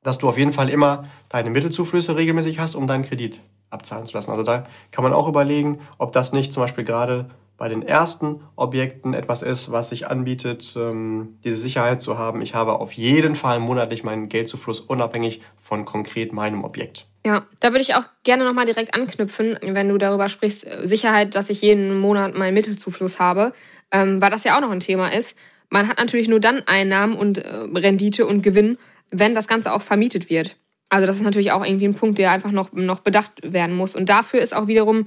[0.03, 4.15] dass du auf jeden Fall immer deine Mittelzuflüsse regelmäßig hast, um deinen Kredit abzahlen zu
[4.15, 4.31] lassen.
[4.31, 8.41] Also da kann man auch überlegen, ob das nicht zum Beispiel gerade bei den ersten
[8.57, 12.41] Objekten etwas ist, was sich anbietet, ähm, diese Sicherheit zu haben.
[12.41, 17.05] Ich habe auf jeden Fall monatlich meinen Geldzufluss unabhängig von konkret meinem Objekt.
[17.27, 21.51] Ja, da würde ich auch gerne nochmal direkt anknüpfen, wenn du darüber sprichst, Sicherheit, dass
[21.51, 23.53] ich jeden Monat meinen Mittelzufluss habe,
[23.93, 25.37] ähm, weil das ja auch noch ein Thema ist.
[25.69, 28.79] Man hat natürlich nur dann Einnahmen und äh, Rendite und Gewinn,
[29.11, 30.57] wenn das Ganze auch vermietet wird.
[30.89, 33.95] Also das ist natürlich auch irgendwie ein Punkt, der einfach noch, noch bedacht werden muss.
[33.95, 35.07] Und dafür ist auch wiederum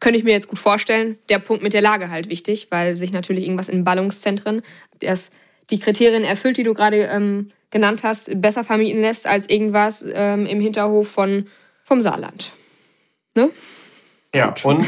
[0.00, 3.12] könnte ich mir jetzt gut vorstellen, der Punkt mit der Lage halt wichtig, weil sich
[3.12, 4.62] natürlich irgendwas in Ballungszentren,
[5.00, 5.30] das
[5.68, 10.46] die Kriterien erfüllt, die du gerade ähm, genannt hast, besser vermieten lässt als irgendwas ähm,
[10.46, 11.46] im Hinterhof von,
[11.84, 12.52] vom Saarland.
[13.36, 13.50] Ne?
[14.34, 14.64] Ja, Gut.
[14.64, 14.86] und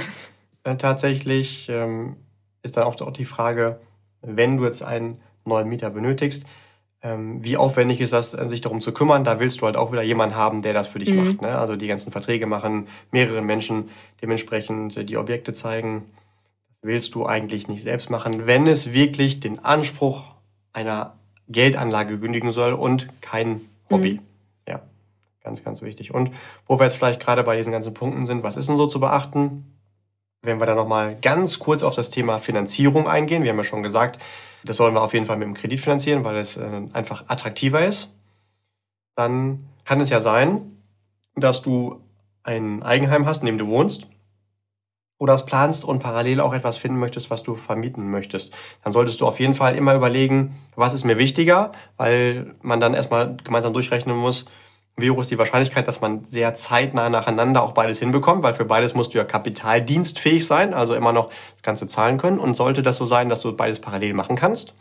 [0.64, 2.16] äh, tatsächlich ähm,
[2.62, 3.80] ist dann auch die Frage,
[4.22, 6.46] wenn du jetzt einen neuen Mieter benötigst,
[7.04, 9.24] wie aufwendig ist das, äh, sich darum zu kümmern?
[9.24, 11.24] Da willst du halt auch wieder jemanden haben, der das für dich mhm.
[11.24, 11.42] macht.
[11.42, 11.58] Ne?
[11.58, 13.90] Also die ganzen Verträge machen, mehrere Menschen
[14.22, 16.04] dementsprechend äh, die Objekte zeigen.
[16.68, 20.22] Das willst du eigentlich nicht selbst machen, wenn es wirklich den Anspruch
[20.72, 21.16] einer
[21.48, 24.14] Geldanlage kündigen soll und kein Hobby.
[24.14, 24.20] Mhm.
[24.68, 24.82] Ja,
[25.42, 26.14] ganz, ganz wichtig.
[26.14, 26.30] Und
[26.68, 29.00] wo wir jetzt vielleicht gerade bei diesen ganzen Punkten sind, was ist denn so zu
[29.00, 29.76] beachten?
[30.40, 33.82] Wenn wir da nochmal ganz kurz auf das Thema Finanzierung eingehen, wir haben ja schon
[33.82, 34.20] gesagt,
[34.64, 37.84] das sollen wir auf jeden Fall mit dem Kredit finanzieren, weil es äh, einfach attraktiver
[37.84, 38.14] ist.
[39.16, 40.78] Dann kann es ja sein,
[41.36, 42.00] dass du
[42.44, 44.06] ein Eigenheim hast, in dem du wohnst
[45.22, 49.20] oder es planst und parallel auch etwas finden möchtest, was du vermieten möchtest, dann solltest
[49.20, 53.72] du auf jeden Fall immer überlegen, was ist mir wichtiger, weil man dann erstmal gemeinsam
[53.72, 54.46] durchrechnen muss,
[54.96, 58.64] wie hoch ist die Wahrscheinlichkeit, dass man sehr zeitnah nacheinander auch beides hinbekommt, weil für
[58.64, 62.38] beides musst du ja kapitaldienstfähig sein, also immer noch das Ganze zahlen können.
[62.38, 64.74] Und sollte das so sein, dass du beides parallel machen kannst,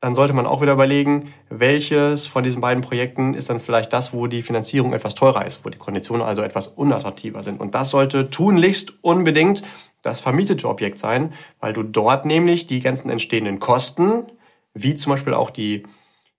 [0.00, 4.12] dann sollte man auch wieder überlegen, welches von diesen beiden Projekten ist dann vielleicht das,
[4.12, 7.60] wo die Finanzierung etwas teurer ist, wo die Konditionen also etwas unattraktiver sind.
[7.60, 9.64] Und das sollte tunlichst unbedingt
[10.02, 14.26] das vermietete Objekt sein, weil du dort nämlich die ganzen entstehenden Kosten,
[14.72, 15.84] wie zum Beispiel auch die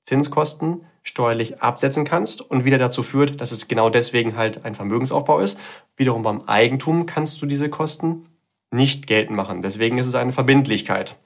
[0.04, 5.40] Zinskosten, steuerlich absetzen kannst und wieder dazu führt, dass es genau deswegen halt ein Vermögensaufbau
[5.40, 5.60] ist.
[5.96, 8.26] Wiederum beim Eigentum kannst du diese Kosten
[8.72, 9.62] nicht geltend machen.
[9.62, 11.18] Deswegen ist es eine Verbindlichkeit.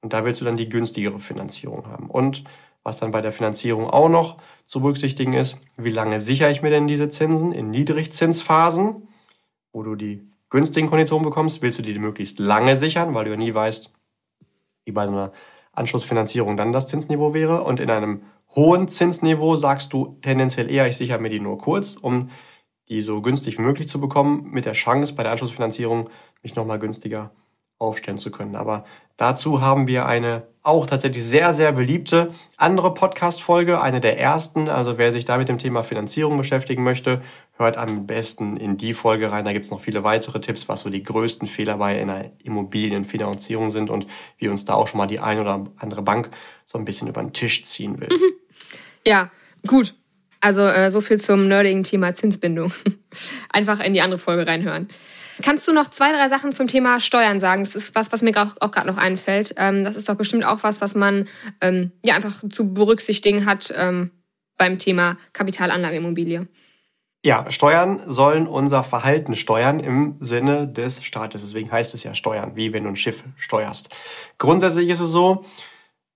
[0.00, 2.10] Und da willst du dann die günstigere Finanzierung haben.
[2.10, 2.44] Und
[2.82, 6.70] was dann bei der Finanzierung auch noch zu berücksichtigen ist, wie lange sichere ich mir
[6.70, 9.08] denn diese Zinsen in Niedrigzinsphasen,
[9.72, 13.36] wo du die günstigen Konditionen bekommst, willst du die möglichst lange sichern, weil du ja
[13.36, 13.92] nie weißt,
[14.84, 15.32] wie bei so einer
[15.72, 17.62] Anschlussfinanzierung dann das Zinsniveau wäre.
[17.62, 18.22] Und in einem
[18.54, 22.30] hohen Zinsniveau sagst du tendenziell eher, ich sichere mir die nur kurz, um
[22.88, 26.10] die so günstig wie möglich zu bekommen, mit der Chance bei der Anschlussfinanzierung
[26.42, 27.30] mich nochmal günstiger
[27.82, 28.54] aufstellen zu können.
[28.54, 28.84] Aber
[29.16, 34.68] dazu haben wir eine auch tatsächlich sehr, sehr beliebte andere Podcast-Folge, eine der ersten.
[34.68, 37.20] Also wer sich da mit dem Thema Finanzierung beschäftigen möchte,
[37.56, 39.44] hört am besten in die Folge rein.
[39.44, 43.70] Da gibt es noch viele weitere Tipps, was so die größten Fehler bei einer Immobilienfinanzierung
[43.70, 44.06] sind und
[44.38, 46.30] wie uns da auch schon mal die ein oder andere Bank
[46.64, 48.08] so ein bisschen über den Tisch ziehen will.
[48.10, 48.41] Mhm.
[49.04, 49.30] Ja,
[49.66, 49.94] gut.
[50.40, 52.72] Also äh, so viel zum nerdigen Thema Zinsbindung.
[53.52, 54.88] Einfach in die andere Folge reinhören.
[55.40, 57.64] Kannst du noch zwei, drei Sachen zum Thema Steuern sagen?
[57.64, 59.54] Das ist was, was mir auch, auch gerade noch einfällt.
[59.56, 61.28] Ähm, das ist doch bestimmt auch was, was man
[61.60, 64.10] ähm, ja einfach zu berücksichtigen hat ähm,
[64.58, 66.48] beim Thema Kapitalanlageimmobilie.
[67.24, 71.42] Ja, Steuern sollen unser Verhalten steuern im Sinne des Staates.
[71.42, 73.90] Deswegen heißt es ja Steuern, wie wenn du ein Schiff steuerst.
[74.38, 75.44] Grundsätzlich ist es so,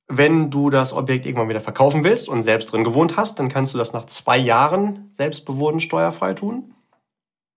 [0.09, 3.75] wenn du das Objekt irgendwann wieder verkaufen willst und selbst drin gewohnt hast, dann kannst
[3.75, 6.75] du das nach zwei Jahren selbstbewohnt steuerfrei tun.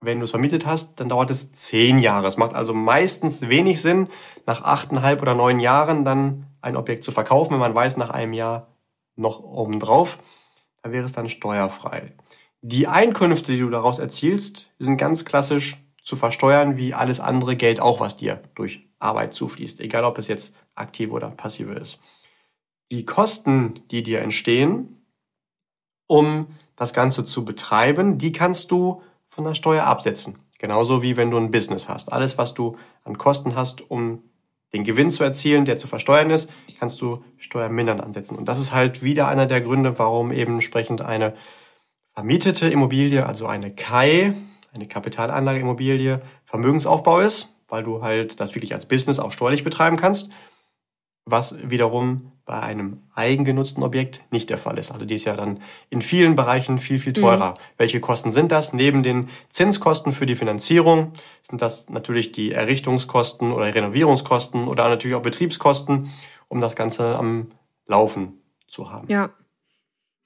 [0.00, 2.26] Wenn du es vermietet hast, dann dauert es zehn Jahre.
[2.26, 4.08] Es macht also meistens wenig Sinn,
[4.46, 8.32] nach achteinhalb oder neun Jahren dann ein Objekt zu verkaufen, wenn man weiß, nach einem
[8.32, 8.68] Jahr
[9.14, 10.18] noch obendrauf.
[10.82, 12.14] Da wäre es dann steuerfrei.
[12.62, 17.78] Die Einkünfte, die du daraus erzielst, sind ganz klassisch zu versteuern, wie alles andere Geld
[17.80, 19.80] auch, was dir durch Arbeit zufließt.
[19.80, 22.00] Egal, ob es jetzt aktive oder passive ist.
[22.90, 25.04] Die Kosten, die dir entstehen,
[26.06, 30.38] um das Ganze zu betreiben, die kannst du von der Steuer absetzen.
[30.58, 32.12] Genauso wie wenn du ein Business hast.
[32.12, 34.22] Alles, was du an Kosten hast, um
[34.72, 38.36] den Gewinn zu erzielen, der zu versteuern ist, kannst du steuermindern ansetzen.
[38.36, 41.34] Und das ist halt wieder einer der Gründe, warum eben entsprechend eine
[42.12, 44.34] vermietete Immobilie, also eine KAI,
[44.72, 50.30] eine Kapitalanlageimmobilie, Vermögensaufbau ist, weil du halt das wirklich als Business auch steuerlich betreiben kannst.
[51.30, 54.90] Was wiederum bei einem eigengenutzten Objekt nicht der Fall ist.
[54.90, 57.52] Also die ist ja dann in vielen Bereichen viel, viel teurer.
[57.52, 57.56] Mhm.
[57.76, 58.72] Welche Kosten sind das?
[58.72, 61.12] Neben den Zinskosten für die Finanzierung
[61.42, 66.10] sind das natürlich die Errichtungskosten oder Renovierungskosten oder natürlich auch Betriebskosten,
[66.48, 67.52] um das Ganze am
[67.86, 69.06] Laufen zu haben.
[69.08, 69.30] Ja.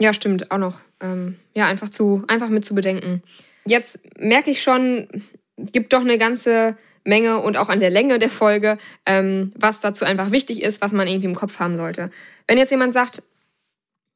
[0.01, 0.79] Ja, stimmt, auch noch.
[1.01, 3.23] Ähm, ja, einfach zu, einfach mit zu bedenken.
[3.67, 5.09] Jetzt merke ich schon,
[5.57, 10.05] gibt doch eine ganze Menge und auch an der Länge der Folge, ähm, was dazu
[10.05, 12.11] einfach wichtig ist, was man irgendwie im Kopf haben sollte.
[12.47, 13.23] Wenn jetzt jemand sagt,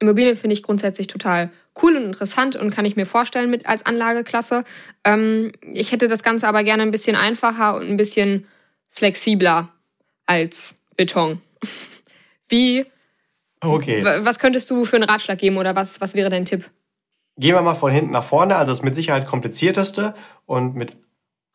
[0.01, 1.51] Immobilien finde ich grundsätzlich total
[1.83, 4.65] cool und interessant und kann ich mir vorstellen mit als Anlageklasse.
[5.05, 8.47] Ähm, ich hätte das Ganze aber gerne ein bisschen einfacher und ein bisschen
[8.91, 9.69] flexibler
[10.27, 11.41] als Beton.
[12.49, 12.87] Wie?
[13.61, 14.05] Okay.
[14.23, 16.71] Was könntest du für einen Ratschlag geben oder was, was wäre dein Tipp?
[17.37, 18.57] Gehen wir mal von hinten nach vorne.
[18.57, 20.15] Also das mit Sicherheit komplizierteste
[20.47, 20.97] und mit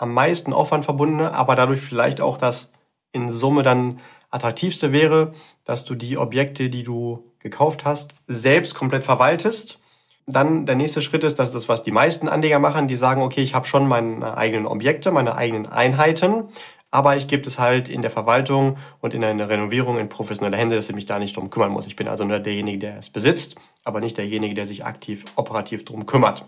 [0.04, 2.70] am meisten Aufwand verbundene, aber dadurch vielleicht auch das
[3.14, 3.98] in Summe dann
[4.30, 9.80] attraktivste wäre, dass du die Objekte, die du gekauft hast, selbst komplett verwaltest.
[10.26, 13.22] Dann der nächste Schritt ist, das ist das, was die meisten Anleger machen, die sagen,
[13.22, 16.50] okay, ich habe schon meine eigenen Objekte, meine eigenen Einheiten,
[16.92, 20.76] aber ich gebe es halt in der Verwaltung und in eine Renovierung in professionelle Hände,
[20.76, 21.88] dass ich mich da nicht drum kümmern muss.
[21.88, 25.86] Ich bin also nur derjenige, der es besitzt, aber nicht derjenige, der sich aktiv operativ
[25.86, 26.46] drum kümmert.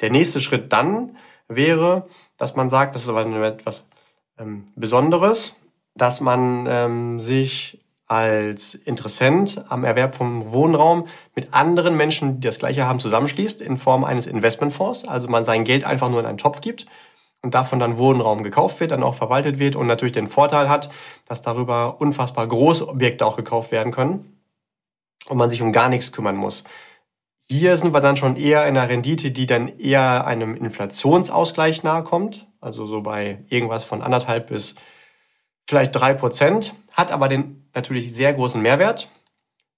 [0.00, 1.16] Der nächste Schritt dann
[1.48, 3.86] wäre, dass man sagt, das ist aber etwas
[4.38, 5.56] ähm, Besonderes,
[5.94, 12.58] dass man ähm, sich als Interessent am Erwerb vom Wohnraum mit anderen Menschen, die das
[12.58, 15.08] Gleiche haben, zusammenschließt in Form eines Investmentfonds.
[15.08, 16.86] Also man sein Geld einfach nur in einen Topf gibt
[17.42, 20.90] und davon dann Wohnraum gekauft wird, dann auch verwaltet wird und natürlich den Vorteil hat,
[21.26, 24.38] dass darüber unfassbar große Objekte auch gekauft werden können
[25.28, 26.64] und man sich um gar nichts kümmern muss.
[27.50, 32.02] Hier sind wir dann schon eher in einer Rendite, die dann eher einem Inflationsausgleich nahe
[32.02, 32.46] kommt.
[32.60, 34.74] Also so bei irgendwas von anderthalb bis
[35.68, 36.74] vielleicht drei Prozent.
[36.92, 39.10] Hat aber den natürlich sehr großen Mehrwert,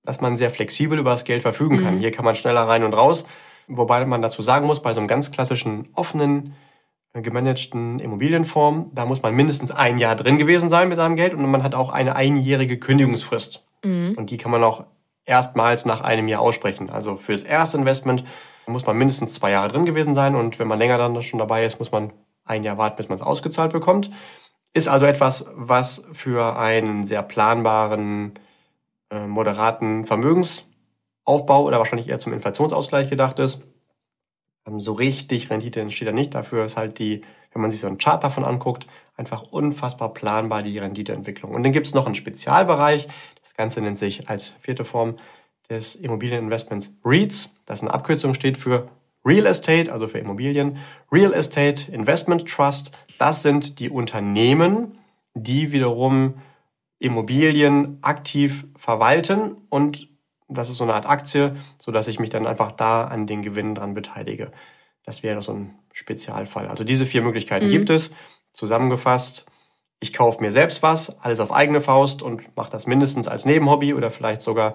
[0.05, 1.97] dass man sehr flexibel über das Geld verfügen kann.
[1.97, 2.01] Mhm.
[2.01, 3.27] Hier kann man schneller rein und raus.
[3.69, 6.55] Wobei man dazu sagen muss, bei so einem ganz klassischen offenen,
[7.15, 11.35] äh, gemanagten Immobilienform, da muss man mindestens ein Jahr drin gewesen sein mit seinem Geld
[11.35, 13.65] und man hat auch eine einjährige Kündigungsfrist.
[13.83, 14.15] Mhm.
[14.17, 14.85] Und die kann man auch
[15.27, 16.89] erstmals nach einem Jahr aussprechen.
[16.89, 18.25] Also fürs erste Investment
[18.67, 21.65] muss man mindestens zwei Jahre drin gewesen sein und wenn man länger dann schon dabei
[21.65, 22.13] ist, muss man
[22.45, 24.11] ein Jahr warten, bis man es ausgezahlt bekommt.
[24.73, 28.39] Ist also etwas, was für einen sehr planbaren,
[29.11, 33.63] äh, moderaten Vermögensaufbau oder wahrscheinlich eher zum Inflationsausgleich gedacht ist.
[34.67, 36.35] Ähm, so richtig Rendite entsteht da nicht.
[36.35, 40.63] Dafür ist halt die, wenn man sich so einen Chart davon anguckt, einfach unfassbar planbar
[40.63, 41.55] die Renditeentwicklung.
[41.55, 43.09] Und dann gibt es noch einen Spezialbereich.
[43.43, 45.19] Das Ganze nennt sich als vierte Form
[45.71, 47.55] des Immobilieninvestments REITs.
[47.65, 48.89] Das eine Abkürzung steht für
[49.25, 50.79] Real Estate, also für Immobilien.
[51.11, 54.99] Real Estate Investment Trust, das sind die Unternehmen,
[55.35, 56.35] die wiederum
[56.99, 60.09] Immobilien aktiv verwalten und
[60.49, 63.43] das ist so eine Art Aktie, so dass ich mich dann einfach da an den
[63.43, 64.53] Gewinnen dran beteilige.
[65.03, 66.69] Das wäre so ein Spezialfall.
[66.69, 67.71] Also diese vier Möglichkeiten mhm.
[67.71, 68.13] gibt es.
[68.57, 69.45] Zusammengefasst,
[70.01, 73.93] ich kaufe mir selbst was, alles auf eigene Faust und mache das mindestens als Nebenhobby
[73.93, 74.75] oder vielleicht sogar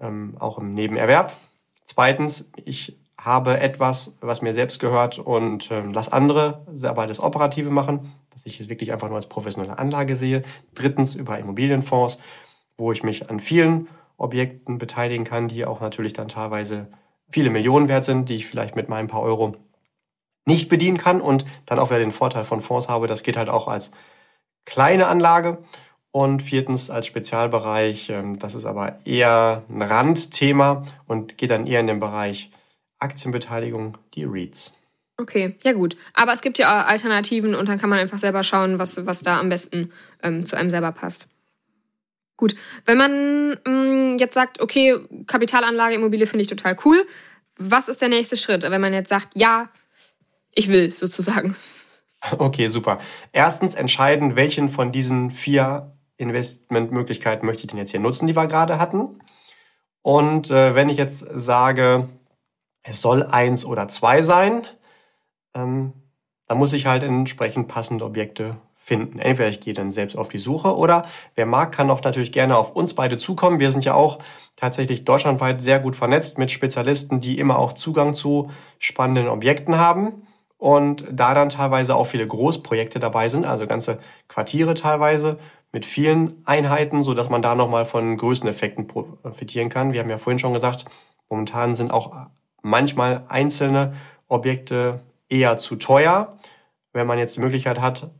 [0.00, 1.36] ähm, auch im Nebenerwerb.
[1.84, 7.68] Zweitens, ich habe etwas, was mir selbst gehört und ähm, lass andere aber das Operative
[7.68, 10.42] machen, dass ich es wirklich einfach nur als professionelle Anlage sehe.
[10.74, 12.18] Drittens, über Immobilienfonds,
[12.78, 16.88] wo ich mich an vielen Objekten beteiligen kann, die auch natürlich dann teilweise
[17.28, 19.54] viele Millionen wert sind, die ich vielleicht mit meinem paar Euro
[20.48, 23.06] nicht bedienen kann und dann auch wieder den Vorteil von Fonds habe.
[23.06, 23.92] Das geht halt auch als
[24.64, 25.58] kleine Anlage.
[26.10, 31.80] Und viertens als Spezialbereich, ähm, das ist aber eher ein Randthema und geht dann eher
[31.80, 32.50] in den Bereich
[32.98, 34.74] Aktienbeteiligung, die REITs.
[35.18, 35.96] Okay, ja gut.
[36.14, 39.38] Aber es gibt ja Alternativen und dann kann man einfach selber schauen, was, was da
[39.38, 41.28] am besten ähm, zu einem selber passt.
[42.38, 42.54] Gut,
[42.86, 47.04] wenn man mh, mm, jetzt sagt, okay, Kapitalanlage, Immobilie finde ich total cool,
[47.58, 48.62] was ist der nächste Schritt?
[48.62, 49.68] Wenn man jetzt sagt, ja,
[50.58, 51.56] ich will sozusagen.
[52.36, 52.98] Okay, super.
[53.32, 58.48] Erstens entscheiden, welchen von diesen vier Investmentmöglichkeiten möchte ich denn jetzt hier nutzen, die wir
[58.48, 59.20] gerade hatten.
[60.02, 62.08] Und äh, wenn ich jetzt sage,
[62.82, 64.66] es soll eins oder zwei sein,
[65.54, 65.92] ähm,
[66.48, 69.20] dann muss ich halt entsprechend passende Objekte finden.
[69.20, 72.56] Entweder ich gehe dann selbst auf die Suche oder wer mag, kann auch natürlich gerne
[72.56, 73.60] auf uns beide zukommen.
[73.60, 74.18] Wir sind ja auch
[74.56, 80.26] tatsächlich deutschlandweit sehr gut vernetzt mit Spezialisten, die immer auch Zugang zu spannenden Objekten haben
[80.58, 85.38] und da dann teilweise auch viele Großprojekte dabei sind, also ganze Quartiere teilweise
[85.72, 89.92] mit vielen Einheiten, so dass man da nochmal von Größeneffekten profitieren kann.
[89.92, 90.84] Wir haben ja vorhin schon gesagt,
[91.28, 92.12] momentan sind auch
[92.62, 93.94] manchmal einzelne
[94.26, 96.38] Objekte eher zu teuer.
[96.92, 98.10] Wenn man jetzt die Möglichkeit hat,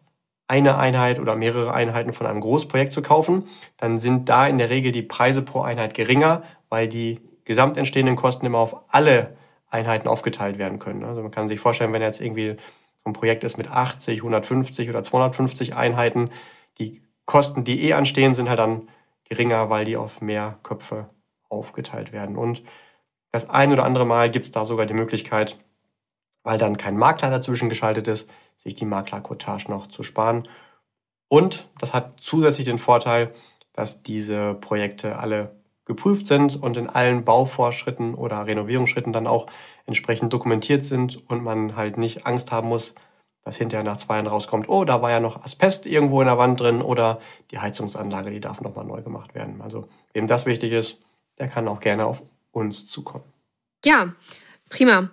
[0.47, 4.71] eine Einheit oder mehrere Einheiten von einem Großprojekt zu kaufen, dann sind da in der
[4.71, 9.38] Regel die Preise pro Einheit geringer, weil die gesamt entstehenden Kosten immer auf alle
[9.71, 11.05] Einheiten aufgeteilt werden können.
[11.05, 12.57] Also man kann sich vorstellen, wenn jetzt irgendwie
[13.05, 16.31] so ein Projekt ist mit 80, 150 oder 250 Einheiten,
[16.79, 18.89] die Kosten, die eh anstehen, sind halt dann
[19.25, 21.11] geringer, weil die auf mehr Köpfe
[21.49, 22.37] aufgeteilt werden.
[22.37, 22.63] Und
[23.31, 25.59] das ein oder andere Mal gibt es da sogar die Möglichkeit,
[26.43, 30.49] weil dann kein Makler dazwischen geschaltet ist, sich die Maklerquotage noch zu sparen.
[31.29, 33.35] Und das hat zusätzlich den Vorteil,
[33.75, 35.58] dass diese Projekte alle
[35.89, 39.47] geprüft sind und in allen Bauvorschritten oder Renovierungsschritten dann auch
[39.87, 42.95] entsprechend dokumentiert sind und man halt nicht Angst haben muss,
[43.43, 46.39] dass hinterher nach zwei Jahren rauskommt, oh, da war ja noch Asbest irgendwo in der
[46.39, 47.21] Wand drin oder
[47.51, 49.63] die Heizungsanlage, die darf nochmal neu gemacht werden.
[49.63, 51.01] Also wem das wichtig ist,
[51.39, 52.23] der kann auch gerne auf
[52.53, 53.25] uns zukommen.
[53.85, 54.13] Ja,
[54.69, 55.11] prima.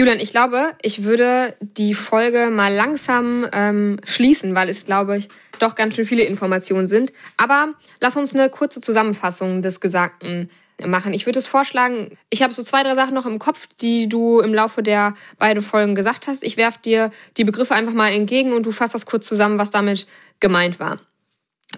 [0.00, 5.28] Julian, ich glaube, ich würde die Folge mal langsam ähm, schließen, weil es, glaube ich,
[5.58, 7.12] doch ganz schön viele Informationen sind.
[7.36, 10.48] Aber lass uns eine kurze Zusammenfassung des Gesagten
[10.82, 11.12] machen.
[11.12, 14.40] Ich würde es vorschlagen, ich habe so zwei, drei Sachen noch im Kopf, die du
[14.40, 16.44] im Laufe der beiden Folgen gesagt hast.
[16.44, 19.68] Ich werfe dir die Begriffe einfach mal entgegen und du fasst das kurz zusammen, was
[19.68, 20.06] damit
[20.40, 20.98] gemeint war.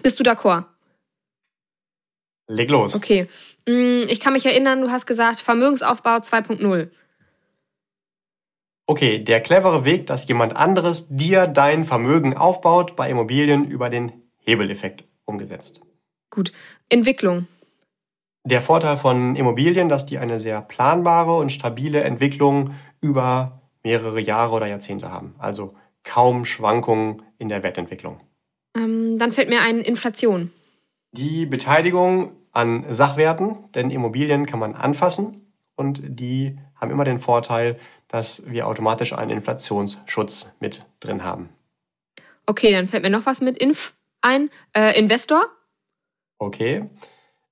[0.01, 0.63] Bist du d'accord?
[2.47, 2.95] Leg los.
[2.95, 3.27] Okay.
[3.67, 6.87] Mm, ich kann mich erinnern, du hast gesagt Vermögensaufbau 2.0.
[8.93, 14.11] Okay, der clevere Weg, dass jemand anderes dir dein Vermögen aufbaut, bei Immobilien über den
[14.37, 15.81] Hebeleffekt umgesetzt.
[16.29, 16.51] Gut.
[16.89, 17.47] Entwicklung.
[18.43, 24.53] Der Vorteil von Immobilien, dass die eine sehr planbare und stabile Entwicklung über mehrere Jahre
[24.53, 25.33] oder Jahrzehnte haben.
[25.39, 28.19] Also kaum Schwankungen in der Wertentwicklung.
[28.77, 30.51] Ähm, dann fällt mir ein Inflation.
[31.13, 37.79] Die Beteiligung an Sachwerten, denn Immobilien kann man anfassen und die haben immer den Vorteil,
[38.13, 41.49] dass wir automatisch einen Inflationsschutz mit drin haben.
[42.45, 44.51] Okay, dann fällt mir noch was mit Inf ein.
[44.73, 45.47] Äh, Investor?
[46.37, 46.87] Okay.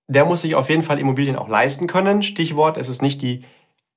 [0.08, 2.22] Der muss sich auf jeden Fall Immobilien auch leisten können.
[2.22, 3.44] Stichwort, es ist nicht die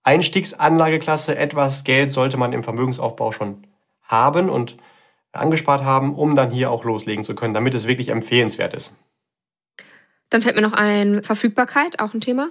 [0.04, 1.36] Einstiegsanlageklasse.
[1.36, 3.66] Etwas Geld sollte man im Vermögensaufbau schon
[4.02, 4.78] haben und
[5.32, 8.94] angespart haben, um dann hier auch loslegen zu können, damit es wirklich empfehlenswert ist.
[10.30, 12.48] Dann fällt mir noch ein Verfügbarkeit, auch ein Thema.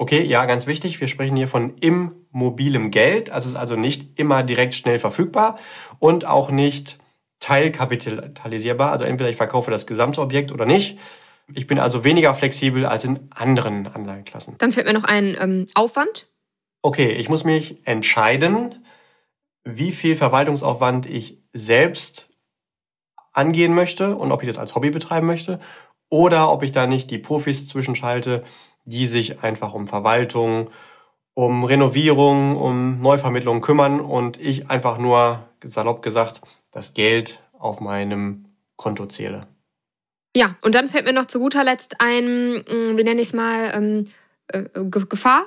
[0.00, 0.98] Okay, ja, ganz wichtig.
[0.98, 3.28] Wir sprechen hier von immobilem Geld.
[3.28, 5.58] Also es ist also nicht immer direkt schnell verfügbar
[5.98, 6.96] und auch nicht
[7.38, 8.92] teilkapitalisierbar.
[8.92, 10.98] Also entweder ich verkaufe das gesamte Objekt oder nicht.
[11.52, 14.54] Ich bin also weniger flexibel als in anderen Anlageklassen.
[14.56, 16.30] Dann fällt mir noch ein ähm, Aufwand.
[16.80, 18.82] Okay, ich muss mich entscheiden,
[19.64, 22.30] wie viel Verwaltungsaufwand ich selbst
[23.34, 25.60] angehen möchte und ob ich das als Hobby betreiben möchte
[26.08, 28.44] oder ob ich da nicht die Profis zwischenschalte,
[28.84, 30.70] die sich einfach um Verwaltung,
[31.34, 38.46] um Renovierung, um Neuvermittlung kümmern und ich einfach nur, salopp gesagt, das Geld auf meinem
[38.76, 39.46] Konto zähle.
[40.34, 43.34] Ja, und dann fällt mir noch zu guter Letzt ein, mm, wie nenne ich es
[43.34, 44.10] mal, ähm,
[44.48, 45.46] äh, Gefahr.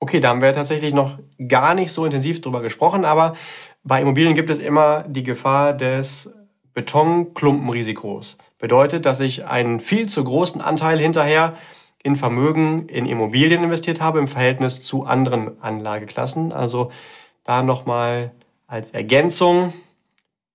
[0.00, 3.36] Okay, da haben wir tatsächlich noch gar nicht so intensiv drüber gesprochen, aber
[3.82, 6.32] bei Immobilien gibt es immer die Gefahr des
[6.72, 8.36] Betonklumpenrisikos.
[8.58, 11.56] Bedeutet, dass ich einen viel zu großen Anteil hinterher
[12.02, 16.52] in Vermögen in Immobilien investiert habe im Verhältnis zu anderen Anlageklassen.
[16.52, 16.92] Also
[17.44, 18.32] da nochmal
[18.66, 19.72] als Ergänzung,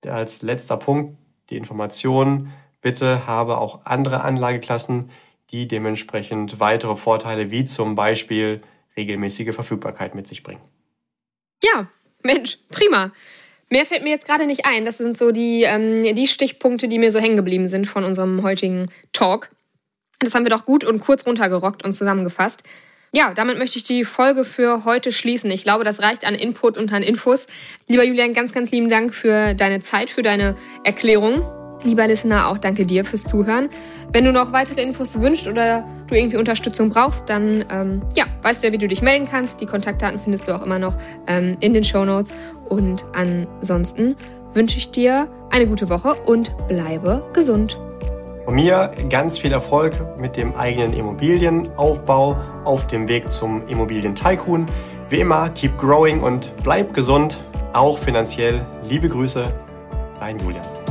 [0.05, 1.17] als letzter Punkt,
[1.49, 5.09] die Information, bitte habe auch andere Anlageklassen,
[5.51, 8.61] die dementsprechend weitere Vorteile wie zum Beispiel
[8.97, 10.61] regelmäßige Verfügbarkeit mit sich bringen.
[11.63, 11.87] Ja,
[12.21, 13.11] Mensch, prima.
[13.73, 14.85] Mehr fällt mir jetzt gerade nicht ein.
[14.85, 18.43] Das sind so die, ähm, die Stichpunkte, die mir so hängen geblieben sind von unserem
[18.43, 19.49] heutigen Talk.
[20.19, 22.61] Das haben wir doch gut und kurz runtergerockt und zusammengefasst.
[23.13, 25.49] Ja, damit möchte ich die Folge für heute schließen.
[25.49, 27.47] Ich glaube, das reicht an Input und an Infos.
[27.87, 31.41] Lieber Julian, ganz, ganz lieben Dank für deine Zeit, für deine Erklärung.
[31.83, 33.69] Lieber Listener, auch danke dir fürs Zuhören.
[34.13, 38.63] Wenn du noch weitere Infos wünschst oder du irgendwie Unterstützung brauchst, dann ähm, ja, weißt
[38.63, 39.59] du ja, wie du dich melden kannst.
[39.59, 42.33] Die Kontaktdaten findest du auch immer noch ähm, in den Show Notes.
[42.69, 44.15] Und ansonsten
[44.53, 47.77] wünsche ich dir eine gute Woche und bleibe gesund.
[48.45, 54.67] Von mir ganz viel Erfolg mit dem eigenen Immobilienaufbau auf dem Weg zum Immobilien-Tycoon.
[55.09, 58.65] Wie immer, keep growing und bleib gesund, auch finanziell.
[58.87, 59.47] Liebe Grüße,
[60.19, 60.82] dein Julian.